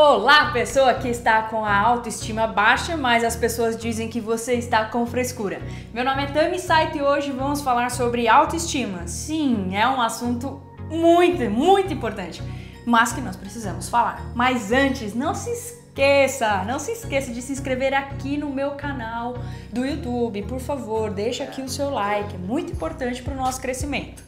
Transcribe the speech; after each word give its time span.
Olá, 0.00 0.52
pessoa 0.52 0.94
que 0.94 1.08
está 1.08 1.42
com 1.42 1.64
a 1.64 1.76
autoestima 1.76 2.46
baixa, 2.46 2.96
mas 2.96 3.24
as 3.24 3.34
pessoas 3.34 3.76
dizem 3.76 4.08
que 4.08 4.20
você 4.20 4.54
está 4.54 4.84
com 4.84 5.04
frescura. 5.04 5.60
Meu 5.92 6.04
nome 6.04 6.22
é 6.22 6.26
Tami 6.26 6.60
Saito 6.60 6.98
e 6.98 7.02
hoje 7.02 7.32
vamos 7.32 7.62
falar 7.62 7.90
sobre 7.90 8.28
autoestima. 8.28 9.08
Sim, 9.08 9.74
é 9.74 9.88
um 9.88 10.00
assunto 10.00 10.62
muito, 10.88 11.50
muito 11.50 11.92
importante, 11.92 12.40
mas 12.86 13.12
que 13.12 13.20
nós 13.20 13.34
precisamos 13.34 13.88
falar. 13.88 14.22
Mas 14.36 14.70
antes, 14.70 15.16
não 15.16 15.34
se 15.34 15.50
esqueça, 15.50 16.62
não 16.62 16.78
se 16.78 16.92
esqueça 16.92 17.32
de 17.32 17.42
se 17.42 17.50
inscrever 17.50 17.92
aqui 17.92 18.36
no 18.36 18.50
meu 18.50 18.76
canal 18.76 19.34
do 19.72 19.84
YouTube. 19.84 20.42
Por 20.42 20.60
favor, 20.60 21.10
deixa 21.10 21.42
aqui 21.42 21.60
o 21.60 21.68
seu 21.68 21.90
like, 21.90 22.36
é 22.36 22.38
muito 22.38 22.72
importante 22.72 23.20
para 23.20 23.34
o 23.34 23.36
nosso 23.36 23.60
crescimento. 23.60 24.27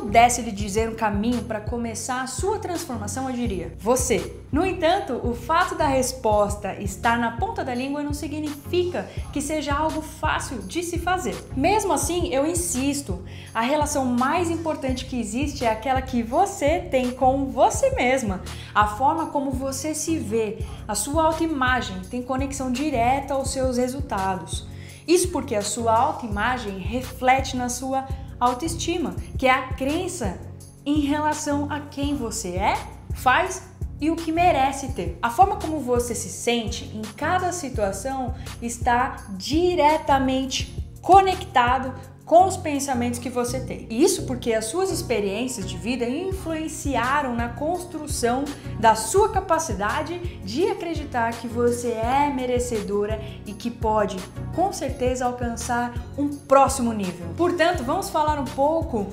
Pudesse 0.00 0.40
lhe 0.40 0.50
dizer 0.50 0.88
um 0.88 0.94
caminho 0.94 1.42
para 1.42 1.60
começar 1.60 2.22
a 2.22 2.26
sua 2.26 2.58
transformação, 2.58 3.28
eu 3.28 3.36
diria: 3.36 3.74
você. 3.78 4.36
No 4.50 4.66
entanto, 4.66 5.20
o 5.22 5.32
fato 5.34 5.76
da 5.76 5.86
resposta 5.86 6.74
estar 6.80 7.16
na 7.18 7.36
ponta 7.36 7.62
da 7.62 7.72
língua 7.72 8.02
não 8.02 8.12
significa 8.12 9.08
que 9.32 9.40
seja 9.40 9.72
algo 9.72 10.02
fácil 10.02 10.62
de 10.62 10.82
se 10.82 10.98
fazer. 10.98 11.36
Mesmo 11.54 11.92
assim, 11.92 12.34
eu 12.34 12.46
insisto: 12.46 13.22
a 13.54 13.60
relação 13.60 14.06
mais 14.06 14.50
importante 14.50 15.04
que 15.04 15.20
existe 15.20 15.64
é 15.64 15.70
aquela 15.70 16.00
que 16.00 16.22
você 16.22 16.80
tem 16.80 17.12
com 17.12 17.46
você 17.46 17.90
mesma. 17.90 18.40
A 18.74 18.86
forma 18.86 19.26
como 19.26 19.50
você 19.50 19.94
se 19.94 20.16
vê, 20.16 20.58
a 20.88 20.94
sua 20.94 21.24
autoimagem 21.24 22.00
tem 22.10 22.22
conexão 22.22 22.72
direta 22.72 23.34
aos 23.34 23.52
seus 23.52 23.76
resultados. 23.76 24.66
Isso 25.06 25.28
porque 25.28 25.54
a 25.54 25.62
sua 25.62 25.92
autoimagem 25.92 26.78
reflete 26.78 27.56
na 27.56 27.68
sua 27.68 28.06
autoestima, 28.40 29.14
que 29.38 29.46
é 29.46 29.50
a 29.50 29.68
crença 29.74 30.40
em 30.84 31.00
relação 31.00 31.70
a 31.70 31.80
quem 31.80 32.16
você 32.16 32.56
é, 32.56 32.74
faz 33.14 33.62
e 34.00 34.10
o 34.10 34.16
que 34.16 34.32
merece 34.32 34.92
ter. 34.92 35.18
A 35.20 35.28
forma 35.28 35.56
como 35.56 35.78
você 35.78 36.14
se 36.14 36.30
sente 36.30 36.84
em 36.96 37.02
cada 37.02 37.52
situação 37.52 38.34
está 38.62 39.16
diretamente 39.36 40.74
conectado 41.02 41.94
com 42.30 42.46
os 42.46 42.56
pensamentos 42.56 43.18
que 43.18 43.28
você 43.28 43.58
tem. 43.58 43.88
Isso 43.90 44.22
porque 44.22 44.52
as 44.52 44.66
suas 44.66 44.92
experiências 44.92 45.68
de 45.68 45.76
vida 45.76 46.08
influenciaram 46.08 47.34
na 47.34 47.48
construção 47.48 48.44
da 48.78 48.94
sua 48.94 49.30
capacidade 49.30 50.16
de 50.44 50.68
acreditar 50.68 51.32
que 51.32 51.48
você 51.48 51.88
é 51.88 52.32
merecedora 52.32 53.20
e 53.44 53.52
que 53.52 53.68
pode, 53.68 54.16
com 54.54 54.72
certeza, 54.72 55.24
alcançar 55.24 55.92
um 56.16 56.28
próximo 56.28 56.92
nível. 56.92 57.26
Portanto, 57.36 57.82
vamos 57.82 58.08
falar 58.10 58.38
um 58.38 58.44
pouco 58.44 59.08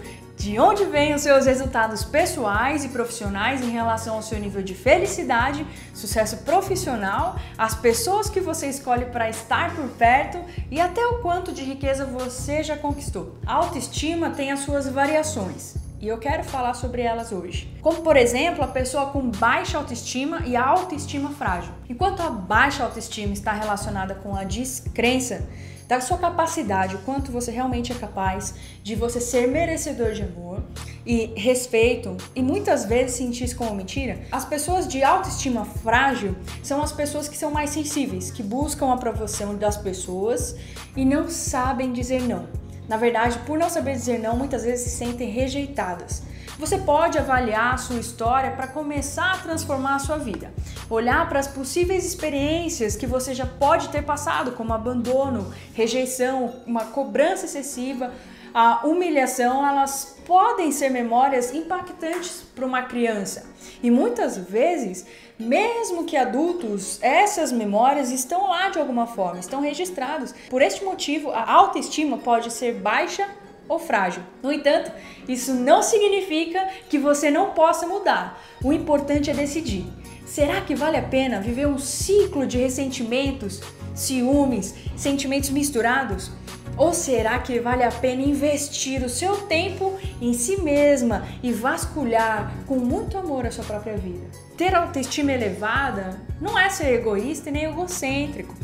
de 0.47 0.57
onde 0.57 0.85
vêm 0.85 1.13
os 1.13 1.23
seus 1.23 1.45
resultados 1.45 2.05
pessoais 2.05 2.85
e 2.85 2.87
profissionais 2.87 3.61
em 3.61 3.69
relação 3.69 4.15
ao 4.15 4.21
seu 4.21 4.39
nível 4.39 4.63
de 4.63 4.73
felicidade, 4.73 5.67
sucesso 5.93 6.37
profissional, 6.37 7.35
as 7.57 7.75
pessoas 7.75 8.29
que 8.29 8.39
você 8.39 8.67
escolhe 8.67 9.07
para 9.07 9.29
estar 9.29 9.75
por 9.75 9.89
perto 9.89 10.39
e 10.71 10.79
até 10.79 11.05
o 11.05 11.19
quanto 11.21 11.51
de 11.51 11.63
riqueza 11.63 12.05
você 12.05 12.63
já 12.63 12.77
conquistou. 12.77 13.35
A 13.45 13.55
autoestima 13.55 14.29
tem 14.29 14.49
as 14.49 14.61
suas 14.61 14.87
variações. 14.87 15.75
E 15.99 16.07
eu 16.07 16.17
quero 16.17 16.45
falar 16.45 16.75
sobre 16.75 17.01
elas 17.01 17.33
hoje. 17.33 17.69
Como, 17.81 18.01
por 18.01 18.15
exemplo, 18.15 18.63
a 18.63 18.67
pessoa 18.67 19.07
com 19.07 19.29
baixa 19.29 19.77
autoestima 19.77 20.43
e 20.45 20.55
a 20.55 20.65
autoestima 20.65 21.31
frágil. 21.31 21.73
Enquanto 21.89 22.21
a 22.21 22.29
baixa 22.29 22.85
autoestima 22.85 23.33
está 23.33 23.51
relacionada 23.51 24.15
com 24.15 24.33
a 24.33 24.45
descrença, 24.45 25.45
da 25.87 26.01
sua 26.01 26.17
capacidade, 26.17 26.95
o 26.95 26.99
quanto 26.99 27.31
você 27.31 27.49
realmente 27.49 27.91
é 27.91 27.95
capaz 27.95 28.53
de 28.83 28.95
você 28.95 29.21
ser 29.21 29.47
merecedor 29.47 30.11
de 30.11 30.23
amor 30.23 30.61
e 31.05 31.33
respeito 31.35 32.17
e 32.35 32.41
muitas 32.41 32.83
vezes 32.83 33.15
sentir 33.15 33.45
isso 33.45 33.55
como 33.55 33.73
mentira. 33.73 34.19
As 34.31 34.43
pessoas 34.43 34.87
de 34.87 35.01
autoestima 35.01 35.63
frágil 35.63 36.35
são 36.61 36.81
as 36.81 36.91
pessoas 36.91 37.29
que 37.29 37.37
são 37.37 37.51
mais 37.51 37.69
sensíveis, 37.69 38.29
que 38.29 38.43
buscam 38.43 38.87
a 38.87 38.95
aprovação 38.95 39.55
das 39.55 39.77
pessoas 39.77 40.55
e 40.95 41.05
não 41.05 41.29
sabem 41.29 41.93
dizer 41.93 42.21
não. 42.21 42.66
Na 42.87 42.95
verdade, 42.97 43.37
por 43.39 43.57
não 43.57 43.69
saber 43.69 43.93
dizer 43.93 44.17
não, 44.17 44.37
muitas 44.37 44.63
vezes 44.63 44.89
se 44.89 44.97
sentem 44.97 45.29
rejeitadas. 45.29 46.23
Você 46.57 46.79
pode 46.79 47.19
avaliar 47.19 47.75
a 47.75 47.77
sua 47.77 47.97
história 47.97 48.51
para 48.51 48.65
começar 48.65 49.33
a 49.33 49.37
transformar 49.37 49.95
a 49.95 49.99
sua 49.99 50.17
vida. 50.17 50.51
Olhar 50.89 51.29
para 51.29 51.39
as 51.39 51.47
possíveis 51.47 52.03
experiências 52.03 52.95
que 52.95 53.05
você 53.05 53.35
já 53.35 53.45
pode 53.45 53.89
ter 53.89 54.01
passado, 54.03 54.53
como 54.53 54.73
abandono, 54.73 55.53
rejeição, 55.73 56.55
uma 56.65 56.85
cobrança 56.85 57.45
excessiva, 57.45 58.11
a 58.53 58.85
humilhação, 58.85 59.65
elas 59.67 60.17
podem 60.25 60.71
ser 60.71 60.89
memórias 60.89 61.53
impactantes 61.53 62.43
para 62.53 62.65
uma 62.65 62.81
criança. 62.83 63.45
E 63.81 63.89
muitas 63.89 64.37
vezes, 64.37 65.05
mesmo 65.39 66.03
que 66.03 66.17
adultos, 66.17 66.99
essas 67.01 67.51
memórias 67.51 68.11
estão 68.11 68.49
lá 68.49 68.69
de 68.69 68.79
alguma 68.79 69.07
forma, 69.07 69.39
estão 69.39 69.61
registradas. 69.61 70.33
Por 70.49 70.61
este 70.61 70.83
motivo, 70.83 71.31
a 71.31 71.49
autoestima 71.51 72.17
pode 72.17 72.51
ser 72.51 72.73
baixa 72.75 73.27
ou 73.67 73.79
frágil. 73.79 74.23
No 74.41 74.51
entanto, 74.51 74.91
isso 75.27 75.53
não 75.53 75.83
significa 75.83 76.67
que 76.89 76.97
você 76.97 77.29
não 77.29 77.51
possa 77.51 77.85
mudar. 77.85 78.41
O 78.63 78.73
importante 78.73 79.29
é 79.29 79.33
decidir. 79.33 79.85
Será 80.25 80.61
que 80.61 80.75
vale 80.75 80.97
a 80.97 81.01
pena 81.01 81.39
viver 81.39 81.67
um 81.67 81.77
ciclo 81.77 82.45
de 82.45 82.57
ressentimentos, 82.57 83.61
ciúmes, 83.95 84.73
sentimentos 84.95 85.49
misturados? 85.49 86.31
Ou 86.77 86.93
será 86.93 87.39
que 87.39 87.59
vale 87.59 87.83
a 87.83 87.91
pena 87.91 88.21
investir 88.21 89.03
o 89.03 89.09
seu 89.09 89.47
tempo 89.47 89.97
em 90.21 90.33
si 90.33 90.61
mesma 90.61 91.27
e 91.41 91.51
vasculhar 91.51 92.53
com 92.67 92.75
muito 92.75 93.17
amor 93.17 93.45
a 93.45 93.51
sua 93.51 93.63
própria 93.63 93.97
vida? 93.97 94.25
Ter 94.55 94.75
autoestima 94.75 95.31
elevada 95.31 96.21
não 96.39 96.57
é 96.57 96.69
ser 96.69 96.93
egoísta 96.93 97.49
e 97.49 97.51
nem 97.51 97.63
egocêntrico. 97.63 98.55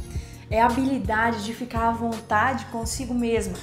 É 0.50 0.62
a 0.62 0.68
habilidade 0.68 1.44
de 1.44 1.54
ficar 1.54 1.90
à 1.90 1.92
vontade 1.92 2.66
consigo 2.66 3.14
mesma 3.14 3.58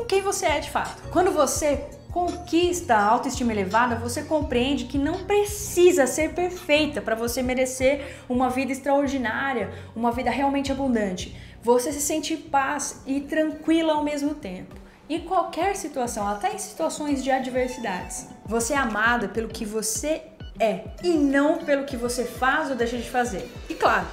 com 0.00 0.06
quem 0.06 0.22
você 0.22 0.46
é 0.46 0.60
de 0.60 0.70
fato. 0.70 1.02
Quando 1.10 1.30
você 1.30 1.84
conquista 2.10 2.96
a 2.96 3.04
autoestima 3.04 3.52
elevada, 3.52 3.96
você 3.96 4.22
compreende 4.22 4.86
que 4.86 4.96
não 4.96 5.24
precisa 5.24 6.06
ser 6.06 6.32
perfeita 6.32 7.02
para 7.02 7.14
você 7.14 7.42
merecer 7.42 8.16
uma 8.28 8.48
vida 8.48 8.72
extraordinária, 8.72 9.70
uma 9.94 10.10
vida 10.10 10.30
realmente 10.30 10.72
abundante. 10.72 11.36
Você 11.62 11.92
se 11.92 12.00
sente 12.00 12.38
paz 12.38 13.02
e 13.06 13.20
tranquila 13.20 13.92
ao 13.92 14.02
mesmo 14.02 14.34
tempo. 14.34 14.74
Em 15.08 15.20
qualquer 15.20 15.76
situação, 15.76 16.26
até 16.26 16.54
em 16.54 16.58
situações 16.58 17.22
de 17.22 17.30
adversidades. 17.30 18.28
Você 18.46 18.72
é 18.72 18.78
amada 18.78 19.28
pelo 19.28 19.48
que 19.48 19.66
você 19.66 20.22
é 20.58 20.84
e 21.02 21.10
não 21.10 21.58
pelo 21.58 21.84
que 21.84 21.98
você 21.98 22.24
faz 22.24 22.70
ou 22.70 22.76
deixa 22.76 22.96
de 22.96 23.10
fazer. 23.10 23.50
E 23.68 23.74
claro, 23.74 24.06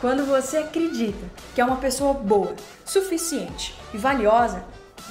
quando 0.00 0.24
você 0.24 0.58
acredita 0.58 1.26
que 1.54 1.60
é 1.60 1.64
uma 1.64 1.76
pessoa 1.76 2.14
boa, 2.14 2.54
suficiente 2.86 3.74
e 3.92 3.98
valiosa, 3.98 4.64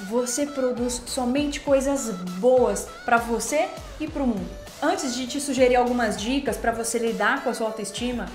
você 0.09 0.47
produz 0.47 1.03
somente 1.05 1.59
coisas 1.59 2.09
boas 2.39 2.87
para 3.05 3.17
você 3.17 3.67
e 3.99 4.07
para 4.07 4.23
o 4.23 4.27
mundo. 4.27 4.49
Antes 4.81 5.15
de 5.15 5.27
te 5.27 5.41
sugerir 5.41 5.75
algumas 5.75 6.17
dicas 6.17 6.55
para 6.55 6.71
você 6.71 6.97
lidar 6.99 7.43
com 7.43 7.49
a 7.49 7.53
sua 7.53 7.67
autoestima, 7.67 8.27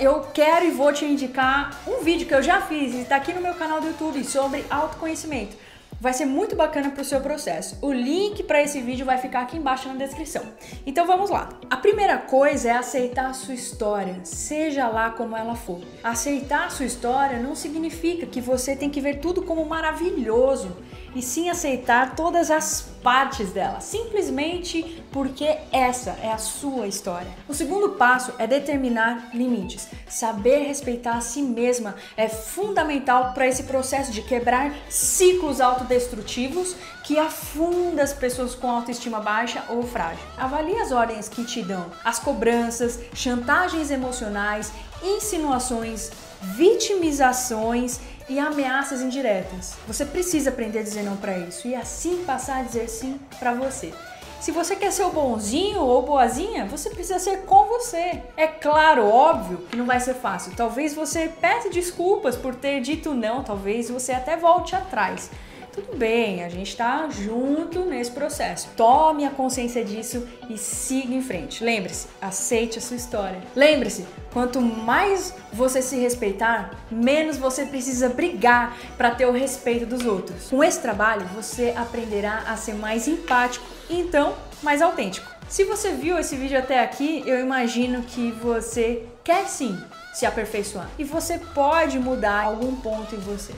eu 0.00 0.20
quero 0.32 0.66
e 0.66 0.70
vou 0.70 0.92
te 0.92 1.04
indicar 1.04 1.80
um 1.86 2.02
vídeo 2.02 2.26
que 2.26 2.34
eu 2.34 2.42
já 2.42 2.60
fiz 2.60 2.94
e 2.94 3.00
está 3.00 3.16
aqui 3.16 3.32
no 3.32 3.40
meu 3.40 3.54
canal 3.54 3.80
do 3.80 3.88
YouTube 3.88 4.24
sobre 4.24 4.64
autoconhecimento 4.70 5.56
vai 6.02 6.12
ser 6.12 6.24
muito 6.24 6.56
bacana 6.56 6.90
para 6.90 7.00
o 7.00 7.04
seu 7.04 7.20
processo. 7.20 7.78
O 7.80 7.92
link 7.92 8.42
para 8.42 8.60
esse 8.60 8.80
vídeo 8.80 9.06
vai 9.06 9.18
ficar 9.18 9.42
aqui 9.42 9.56
embaixo 9.56 9.86
na 9.86 9.94
descrição. 9.94 10.42
Então 10.84 11.06
vamos 11.06 11.30
lá. 11.30 11.50
A 11.70 11.76
primeira 11.76 12.18
coisa 12.18 12.70
é 12.70 12.72
aceitar 12.72 13.26
a 13.26 13.32
sua 13.32 13.54
história, 13.54 14.18
seja 14.24 14.88
lá 14.88 15.10
como 15.10 15.36
ela 15.36 15.54
for. 15.54 15.80
Aceitar 16.02 16.66
a 16.66 16.70
sua 16.70 16.86
história 16.86 17.38
não 17.38 17.54
significa 17.54 18.26
que 18.26 18.40
você 18.40 18.74
tem 18.74 18.90
que 18.90 19.00
ver 19.00 19.20
tudo 19.20 19.42
como 19.42 19.64
maravilhoso, 19.64 20.76
e 21.14 21.22
sim 21.22 21.48
aceitar 21.48 22.14
todas 22.14 22.50
as 22.50 22.92
partes 23.02 23.50
dela, 23.50 23.80
simplesmente 23.80 25.02
porque 25.10 25.58
essa 25.72 26.16
é 26.22 26.32
a 26.32 26.38
sua 26.38 26.86
história. 26.86 27.30
O 27.48 27.54
segundo 27.54 27.90
passo 27.90 28.32
é 28.38 28.46
determinar 28.46 29.30
limites. 29.34 29.88
Saber 30.08 30.66
respeitar 30.66 31.16
a 31.16 31.20
si 31.20 31.42
mesma 31.42 31.96
é 32.16 32.28
fundamental 32.28 33.32
para 33.34 33.46
esse 33.46 33.64
processo 33.64 34.12
de 34.12 34.22
quebrar 34.22 34.72
ciclos 34.88 35.60
autodestrutivos 35.60 36.76
que 37.02 37.18
afunda 37.18 38.02
as 38.02 38.12
pessoas 38.12 38.54
com 38.54 38.70
autoestima 38.70 39.20
baixa 39.20 39.64
ou 39.68 39.82
frágil. 39.82 40.24
Avalie 40.36 40.76
as 40.76 40.92
ordens 40.92 41.28
que 41.28 41.44
te 41.44 41.62
dão, 41.62 41.90
as 42.04 42.18
cobranças, 42.18 43.00
chantagens 43.12 43.90
emocionais, 43.90 44.72
insinuações, 45.02 46.10
vitimizações 46.42 48.00
e 48.28 48.38
ameaças 48.38 49.00
indiretas. 49.00 49.74
Você 49.86 50.04
precisa 50.04 50.50
aprender 50.50 50.80
a 50.80 50.82
dizer 50.82 51.02
não 51.02 51.16
para 51.16 51.38
isso 51.38 51.68
e 51.68 51.74
assim 51.74 52.24
passar 52.24 52.60
a 52.60 52.62
dizer 52.62 52.88
sim 52.88 53.20
para 53.38 53.52
você. 53.54 53.92
Se 54.40 54.50
você 54.50 54.74
quer 54.74 54.90
ser 54.90 55.04
o 55.04 55.10
bonzinho 55.10 55.80
ou 55.80 56.02
boazinha, 56.02 56.66
você 56.66 56.90
precisa 56.90 57.20
ser 57.20 57.42
com 57.42 57.66
você. 57.66 58.20
É 58.36 58.48
claro, 58.48 59.06
óbvio 59.06 59.58
que 59.70 59.76
não 59.76 59.86
vai 59.86 60.00
ser 60.00 60.14
fácil. 60.14 60.52
Talvez 60.56 60.94
você 60.94 61.28
peça 61.40 61.70
desculpas 61.70 62.34
por 62.34 62.56
ter 62.56 62.80
dito 62.80 63.14
não, 63.14 63.44
talvez 63.44 63.88
você 63.88 64.10
até 64.10 64.36
volte 64.36 64.74
atrás. 64.74 65.30
Tudo 65.72 65.96
bem, 65.96 66.44
a 66.44 66.48
gente 66.50 66.68
está 66.68 67.08
junto 67.08 67.84
nesse 67.84 68.10
processo. 68.10 68.68
Tome 68.76 69.24
a 69.24 69.30
consciência 69.30 69.82
disso 69.82 70.28
e 70.48 70.58
siga 70.58 71.14
em 71.14 71.22
frente. 71.22 71.64
Lembre-se, 71.64 72.08
aceite 72.20 72.78
a 72.78 72.82
sua 72.82 72.96
história. 72.96 73.40
Lembre-se, 73.56 74.06
quanto 74.32 74.60
mais 74.60 75.34
você 75.52 75.80
se 75.80 75.96
respeitar, 75.96 76.78
menos 76.90 77.38
você 77.38 77.64
precisa 77.64 78.10
brigar 78.10 78.76
para 78.98 79.12
ter 79.12 79.26
o 79.26 79.32
respeito 79.32 79.86
dos 79.86 80.04
outros. 80.04 80.48
Com 80.50 80.62
esse 80.62 80.80
trabalho, 80.80 81.26
você 81.34 81.72
aprenderá 81.74 82.44
a 82.46 82.56
ser 82.56 82.74
mais 82.74 83.08
empático 83.08 83.64
e 83.88 83.98
então 83.98 84.34
mais 84.62 84.82
autêntico. 84.82 85.30
Se 85.48 85.64
você 85.64 85.92
viu 85.92 86.18
esse 86.18 86.36
vídeo 86.36 86.58
até 86.58 86.80
aqui, 86.80 87.22
eu 87.26 87.40
imagino 87.40 88.02
que 88.02 88.30
você 88.30 89.06
quer 89.24 89.46
sim 89.48 89.78
se 90.12 90.26
aperfeiçoar 90.26 90.88
e 90.98 91.04
você 91.04 91.38
pode 91.38 91.98
mudar 91.98 92.44
algum 92.44 92.76
ponto 92.76 93.14
em 93.14 93.18
você. 93.18 93.52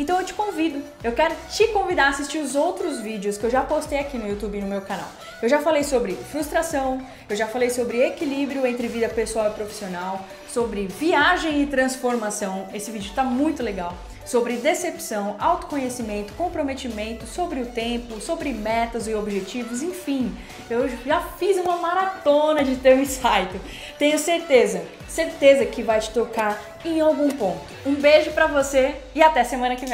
Então 0.00 0.18
eu 0.18 0.24
te 0.24 0.32
convido, 0.32 0.82
eu 1.04 1.12
quero 1.12 1.34
te 1.50 1.68
convidar 1.74 2.06
a 2.06 2.08
assistir 2.08 2.38
os 2.38 2.54
outros 2.54 3.00
vídeos 3.00 3.36
que 3.36 3.44
eu 3.44 3.50
já 3.50 3.60
postei 3.60 3.98
aqui 3.98 4.16
no 4.16 4.26
YouTube 4.26 4.56
e 4.56 4.60
no 4.62 4.66
meu 4.66 4.80
canal. 4.80 5.10
Eu 5.42 5.46
já 5.46 5.58
falei 5.60 5.84
sobre 5.84 6.14
frustração, 6.14 7.06
eu 7.28 7.36
já 7.36 7.46
falei 7.46 7.68
sobre 7.68 8.02
equilíbrio 8.06 8.66
entre 8.66 8.88
vida 8.88 9.10
pessoal 9.10 9.50
e 9.50 9.50
profissional, 9.50 10.24
sobre 10.48 10.86
viagem 10.86 11.60
e 11.60 11.66
transformação. 11.66 12.66
Esse 12.72 12.90
vídeo 12.90 13.10
está 13.10 13.22
muito 13.22 13.62
legal 13.62 13.94
sobre 14.24 14.56
decepção, 14.56 15.36
autoconhecimento, 15.38 16.32
comprometimento, 16.34 17.26
sobre 17.26 17.60
o 17.60 17.66
tempo, 17.66 18.20
sobre 18.20 18.52
metas 18.52 19.08
e 19.08 19.14
objetivos, 19.14 19.82
enfim. 19.82 20.34
Eu 20.68 20.88
já 21.04 21.20
fiz 21.20 21.56
uma 21.56 21.76
maratona 21.76 22.62
de 22.62 22.76
teu 22.76 22.98
insight. 22.98 23.60
Tenho 23.98 24.18
certeza, 24.18 24.84
certeza 25.08 25.64
que 25.66 25.82
vai 25.82 26.00
te 26.00 26.10
tocar 26.10 26.60
em 26.84 27.00
algum 27.00 27.28
ponto. 27.30 27.60
Um 27.84 27.94
beijo 27.94 28.30
para 28.32 28.46
você 28.46 28.94
e 29.14 29.22
até 29.22 29.44
semana 29.44 29.76
que 29.76 29.86
vem. 29.86 29.88